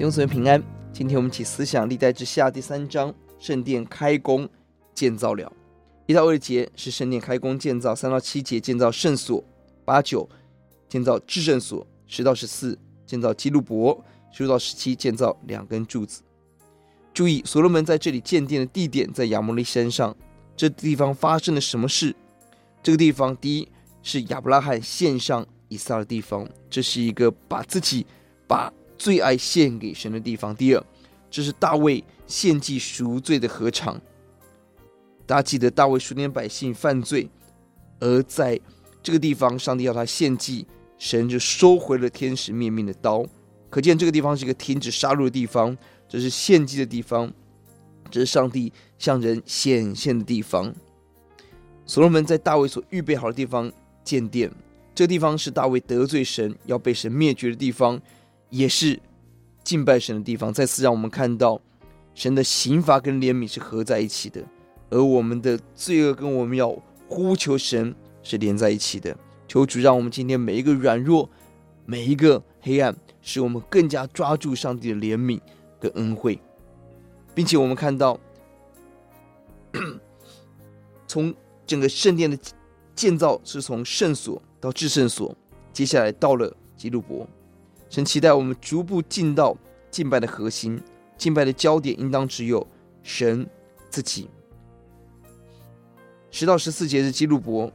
[0.00, 0.62] 弟兄姊妹平安，
[0.94, 4.48] 今天我们起思想历代志下第三章，圣殿开工
[4.94, 5.52] 建造了。
[6.06, 9.44] 一到二节是圣殿开工建造，三到七节建造圣所，
[9.84, 10.26] 八九
[10.88, 14.02] 建造至圣所，十到十四建造基路伯，
[14.32, 16.22] 十五到十七建造两根柱子。
[17.12, 20.16] 注意，所罗门在这里建殿的地点在亚摩利山上，
[20.56, 22.16] 这地方发生了什么事？
[22.82, 23.68] 这个地方第一
[24.02, 28.06] 是亚伯拉罕献上以撒的地方，这是一个把自己
[28.48, 30.54] 把最爱献给神的地方。
[30.54, 30.86] 第二，
[31.30, 33.98] 这是大卫献祭赎罪的合场。
[35.24, 37.26] 大家记得大卫数点百姓犯罪，
[37.98, 38.60] 而在
[39.02, 40.66] 这个地方，上帝要他献祭，
[40.98, 43.24] 神就收回了天使灭命的刀。
[43.70, 45.74] 可见这个地方是一个停止杀戮的地方，
[46.06, 47.32] 这是献祭的地方，
[48.10, 50.74] 这是上帝向人显现的地方。
[51.86, 53.72] 所罗门在大卫所预备好的地方
[54.04, 54.52] 建殿，
[54.94, 57.98] 这个地方是大卫得罪神要被神灭绝的地方。
[58.50, 59.00] 也是
[59.64, 61.60] 敬拜神的地方，再次让我们看到
[62.14, 64.44] 神的刑罚跟怜悯是合在一起的，
[64.90, 66.70] 而我们的罪恶跟我们要
[67.08, 69.16] 呼求神是连在一起的。
[69.48, 71.28] 求主让我们今天每一个软弱、
[71.84, 75.40] 每一个黑暗，使我们更加抓住上帝的怜悯
[75.80, 76.40] 跟恩惠，
[77.34, 78.18] 并且我们看到
[81.06, 81.34] 从
[81.66, 82.38] 整个圣殿的
[82.94, 85.34] 建造是从圣所到至圣所，
[85.72, 87.26] 接下来到了基路伯。
[87.90, 89.54] 神期待我们逐步进到
[89.90, 90.80] 敬拜的核心，
[91.18, 92.64] 敬拜的焦点应当只有
[93.02, 93.44] 神
[93.90, 94.30] 自己。
[96.30, 97.70] 十到十四节是基路伯，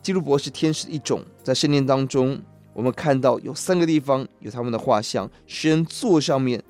[0.00, 2.40] 基路伯是天使的一种，在圣殿当中，
[2.72, 6.62] 我们看到有三个地方有他们的画像，诗人座上面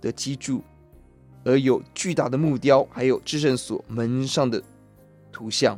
[0.00, 0.62] 的基柱，
[1.44, 4.62] 而有巨大的木雕，还有至圣所门上的
[5.32, 5.76] 图像，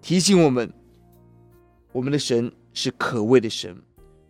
[0.00, 0.68] 提醒我们，
[1.92, 3.80] 我们的神是可畏的神。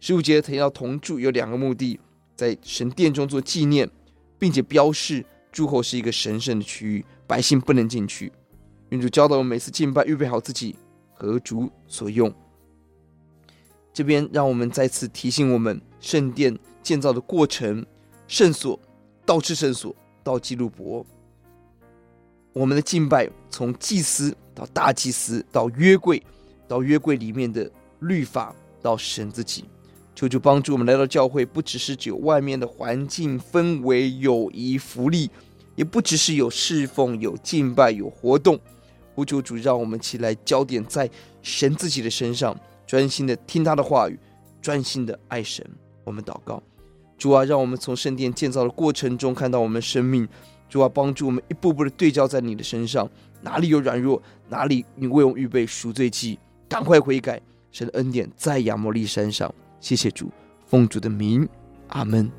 [0.03, 2.01] 十五节提到铜柱有两个目的，
[2.35, 3.89] 在神殿中做纪念，
[4.37, 8.33] 并且标示柱后是一个神圣的区域，百姓不能进去。
[8.89, 10.75] 愿主教导我们每次敬拜预备好自己
[11.15, 12.35] 合主所用。
[13.93, 17.87] 这边让我们再次提醒我们圣殿建造的过程：
[18.27, 18.77] 圣所
[19.25, 21.07] 到至圣所到基路伯。
[22.53, 26.21] 我们的敬拜从祭司到大祭司到约柜，
[26.67, 27.71] 到约柜里面的
[28.01, 28.53] 律法
[28.83, 29.65] 到神自己。
[30.15, 35.31] 求主帮助我们来到教会，不只是只有外面的环境氛围、友谊、福利，
[35.75, 38.59] 也不只是有侍奉、有敬拜、有活动。
[39.15, 41.09] 呼求主，让我们起来，焦点在
[41.43, 44.19] 神自己的身上，专心的听他的话语，
[44.61, 45.67] 专心的爱神。
[46.05, 46.63] 我们祷告，
[47.19, 50.29] 主啊，让我们从圣殿建造的过程中看到我们生命。
[50.69, 53.07] 主啊，帮助我们一步步的对焦在你的身上，
[53.43, 57.41] 哪里有软弱，哪里你为我们预备赎罪祭，赶快悔改。
[57.71, 59.55] 神的恩典在亚摩利山上。
[59.83, 60.31] 谢谢主，
[60.65, 61.47] 奉主的名，
[61.89, 62.31] 阿门。